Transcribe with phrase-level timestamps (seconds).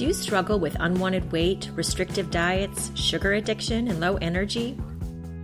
[0.00, 4.78] Do you struggle with unwanted weight, restrictive diets, sugar addiction, and low energy?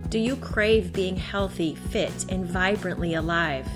[0.09, 3.67] Do you crave being healthy, fit, and vibrantly alive?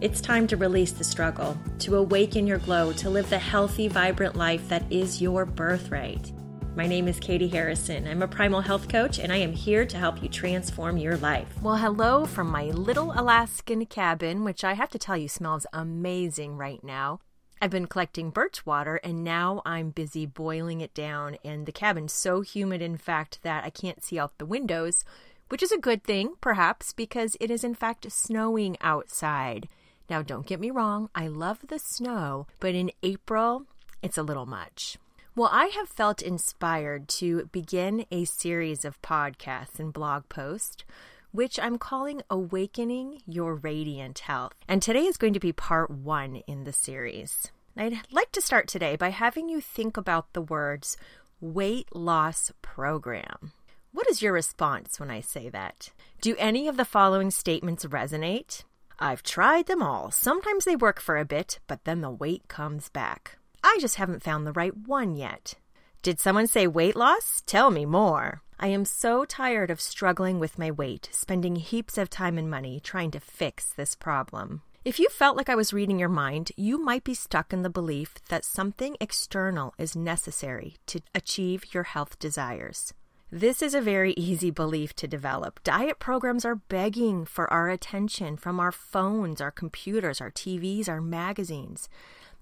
[0.00, 4.34] It's time to release the struggle, to awaken your glow, to live the healthy, vibrant
[4.34, 6.32] life that is your birthright.
[6.76, 8.08] My name is Katie Harrison.
[8.08, 11.60] I'm a primal health coach, and I am here to help you transform your life.
[11.60, 16.56] Well, hello from my little Alaskan cabin, which I have to tell you smells amazing
[16.56, 17.20] right now.
[17.62, 21.36] I've been collecting birch water and now I'm busy boiling it down.
[21.44, 25.04] And the cabin's so humid, in fact, that I can't see out the windows,
[25.46, 29.68] which is a good thing, perhaps, because it is in fact snowing outside.
[30.10, 33.66] Now, don't get me wrong, I love the snow, but in April,
[34.02, 34.98] it's a little much.
[35.36, 40.84] Well, I have felt inspired to begin a series of podcasts and blog posts
[41.32, 44.52] which I'm calling Awakening Your Radiant Health.
[44.68, 47.50] And today is going to be part one in the series.
[47.76, 50.98] I'd like to start today by having you think about the words
[51.40, 53.52] weight loss program.
[53.92, 55.88] What is your response when I say that?
[56.20, 58.64] Do any of the following statements resonate?
[58.98, 60.10] I've tried them all.
[60.10, 63.38] Sometimes they work for a bit, but then the weight comes back.
[63.64, 65.54] I just haven't found the right one yet.
[66.02, 67.42] Did someone say weight loss?
[67.46, 68.42] Tell me more.
[68.60, 72.80] I am so tired of struggling with my weight, spending heaps of time and money
[72.80, 74.60] trying to fix this problem.
[74.84, 77.70] If you felt like I was reading your mind, you might be stuck in the
[77.70, 82.92] belief that something external is necessary to achieve your health desires.
[83.30, 85.62] This is a very easy belief to develop.
[85.62, 91.00] Diet programs are begging for our attention from our phones, our computers, our TVs, our
[91.00, 91.88] magazines.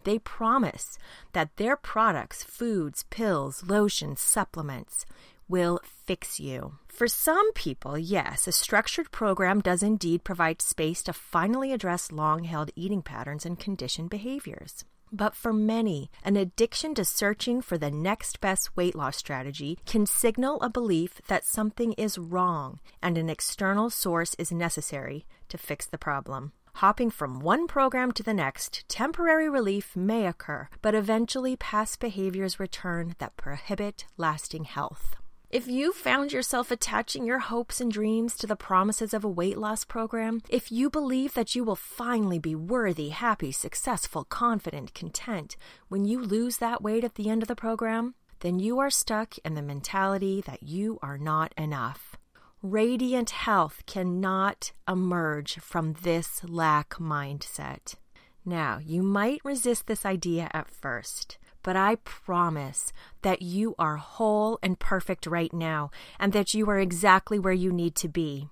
[0.05, 0.99] They promise
[1.35, 5.05] that their products, foods, pills, lotions, supplements,
[5.51, 6.79] will fix you.
[6.89, 12.45] For some people, yes, a structured program does indeed provide space to finally address long
[12.45, 14.85] held eating patterns and conditioned behaviors.
[15.13, 20.07] But for many, an addiction to searching for the next best weight loss strategy can
[20.07, 25.85] signal a belief that something is wrong and an external source is necessary to fix
[25.85, 26.53] the problem.
[26.75, 32.61] Hopping from one program to the next, temporary relief may occur, but eventually past behaviors
[32.61, 35.17] return that prohibit lasting health.
[35.51, 39.59] If you found yourself attaching your hopes and dreams to the promises of a weight
[39.59, 45.57] loss program, if you believe that you will finally be worthy, happy, successful, confident, content
[45.89, 49.39] when you lose that weight at the end of the program, then you are stuck
[49.39, 52.15] in the mentality that you are not enough.
[52.63, 57.97] Radiant health cannot emerge from this lack mindset.
[58.45, 64.59] Now, you might resist this idea at first, but I promise that you are whole
[64.63, 68.49] and perfect right now and that you are exactly where you need to be.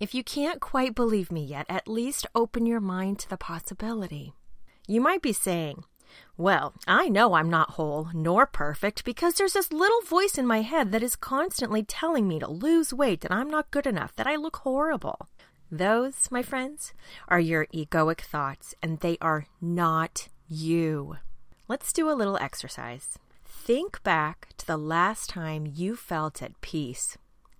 [0.00, 4.32] If you can't quite believe me yet, at least open your mind to the possibility.
[4.88, 5.84] You might be saying,
[6.36, 10.62] well, I know I'm not whole nor perfect because there's this little voice in my
[10.62, 14.26] head that is constantly telling me to lose weight, that I'm not good enough, that
[14.26, 15.28] I look horrible.
[15.70, 16.92] Those, my friends,
[17.28, 21.16] are your egoic thoughts, and they are not you.
[21.68, 23.18] Let's do a little exercise.
[23.44, 27.16] Think back to the last time you felt at peace,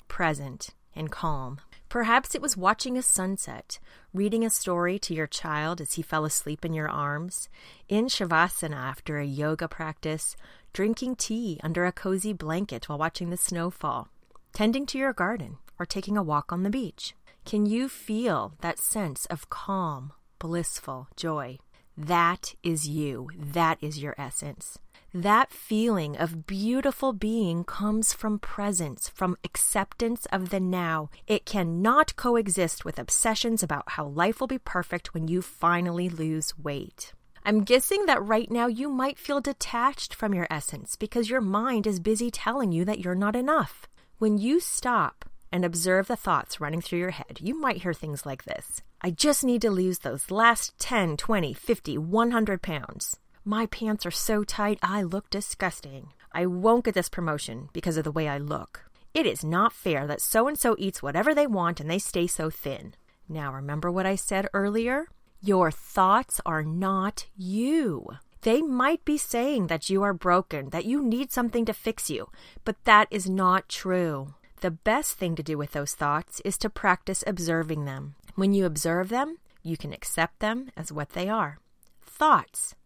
[0.08, 1.60] present, and calm.
[1.88, 3.78] Perhaps it was watching a sunset,
[4.12, 7.48] reading a story to your child as he fell asleep in your arms,
[7.88, 10.34] in Shavasana after a yoga practice,
[10.72, 14.08] drinking tea under a cozy blanket while watching the snow fall,
[14.52, 17.14] tending to your garden, or taking a walk on the beach.
[17.44, 21.58] Can you feel that sense of calm, blissful joy?
[21.96, 23.28] That is you.
[23.36, 24.78] That is your essence.
[25.14, 31.10] That feeling of beautiful being comes from presence, from acceptance of the now.
[31.26, 36.56] It cannot coexist with obsessions about how life will be perfect when you finally lose
[36.56, 37.12] weight.
[37.44, 41.86] I'm guessing that right now you might feel detached from your essence because your mind
[41.86, 43.86] is busy telling you that you're not enough.
[44.18, 48.24] When you stop and observe the thoughts running through your head, you might hear things
[48.24, 53.18] like this I just need to lose those last 10, 20, 50, 100 pounds.
[53.44, 56.12] My pants are so tight, I look disgusting.
[56.30, 58.84] I won't get this promotion because of the way I look.
[59.12, 62.28] It is not fair that so and so eats whatever they want and they stay
[62.28, 62.94] so thin.
[63.28, 65.08] Now, remember what I said earlier?
[65.40, 68.06] Your thoughts are not you.
[68.42, 72.28] They might be saying that you are broken, that you need something to fix you,
[72.64, 74.34] but that is not true.
[74.62, 78.14] The best thing to do with those thoughts is to practice observing them.
[78.36, 81.58] When you observe them, you can accept them as what they are
[82.00, 82.76] thoughts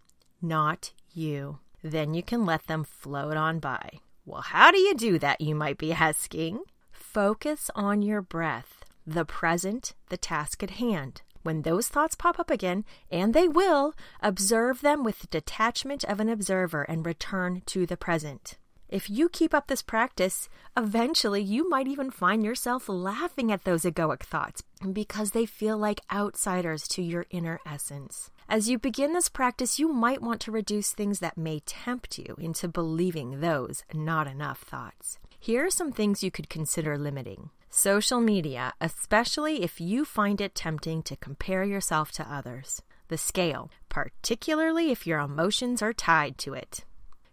[0.40, 1.58] not you.
[1.82, 4.00] Then you can let them float on by.
[4.24, 6.60] Well, how do you do that, you might be asking?
[6.92, 11.20] Focus on your breath, the present, the task at hand.
[11.42, 13.92] When those thoughts pop up again, and they will,
[14.22, 18.56] observe them with the detachment of an observer and return to the present.
[18.88, 23.82] If you keep up this practice, eventually you might even find yourself laughing at those
[23.82, 24.62] egoic thoughts
[24.92, 28.30] because they feel like outsiders to your inner essence.
[28.48, 32.36] As you begin this practice, you might want to reduce things that may tempt you
[32.38, 35.18] into believing those not enough thoughts.
[35.38, 37.50] Here are some things you could consider limiting.
[37.68, 42.82] Social media, especially if you find it tempting to compare yourself to others.
[43.08, 46.84] The scale, particularly if your emotions are tied to it.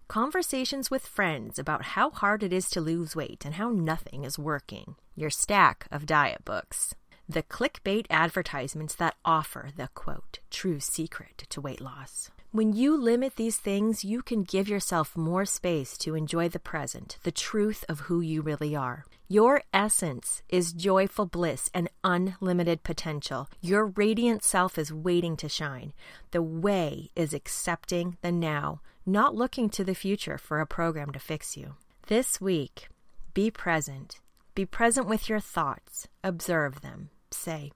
[0.07, 4.37] Conversations with friends about how hard it is to lose weight and how nothing is
[4.37, 4.95] working.
[5.15, 6.93] Your stack of diet books
[7.27, 12.29] the clickbait advertisements that offer the quote, true secret to weight loss.
[12.51, 17.17] When you limit these things, you can give yourself more space to enjoy the present,
[17.23, 19.05] the truth of who you really are.
[19.27, 23.49] Your essence is joyful bliss and unlimited potential.
[23.61, 25.93] Your radiant self is waiting to shine.
[26.31, 31.19] The way is accepting the now, not looking to the future for a program to
[31.19, 31.75] fix you.
[32.07, 32.87] This week,
[33.33, 34.19] be present.
[34.55, 36.07] Be present with your thoughts.
[36.23, 37.71] Observe them say,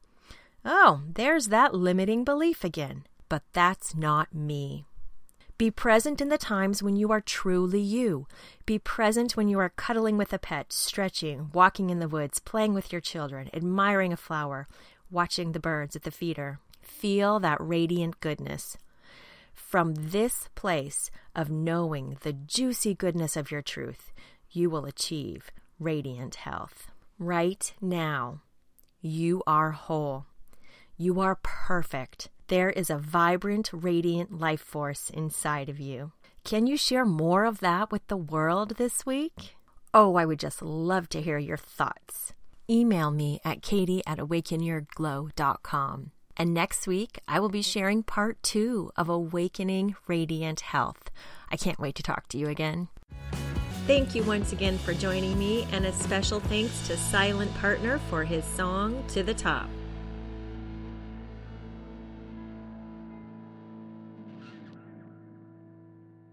[0.63, 3.05] Oh, there's that limiting belief again.
[3.29, 4.85] But that's not me.
[5.57, 8.27] Be present in the times when you are truly you.
[8.65, 12.73] Be present when you are cuddling with a pet, stretching, walking in the woods, playing
[12.73, 14.67] with your children, admiring a flower,
[15.09, 16.59] watching the birds at the feeder.
[16.79, 18.77] Feel that radiant goodness.
[19.57, 24.13] From this place of knowing the juicy goodness of your truth,
[24.49, 26.87] you will achieve radiant health.
[27.19, 28.43] Right now,
[29.01, 30.25] you are whole.
[30.95, 32.29] You are perfect.
[32.47, 36.13] There is a vibrant, radiant life force inside of you.
[36.45, 39.57] Can you share more of that with the world this week?
[39.93, 42.31] Oh, I would just love to hear your thoughts.
[42.69, 46.11] Email me at katie at awakenyourglow.com.
[46.37, 51.09] And next week, I will be sharing part two of Awakening Radiant Health.
[51.51, 52.89] I can't wait to talk to you again.
[53.87, 58.23] Thank you once again for joining me, and a special thanks to Silent Partner for
[58.23, 59.67] his song To the Top.